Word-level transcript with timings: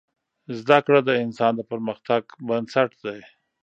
زده 0.59 0.77
کړه 0.85 0.99
د 1.03 1.09
انسان 1.25 1.51
د 1.55 1.61
پرمختګ 1.71 2.23
بنسټ 2.47 2.91
دی. 3.05 3.19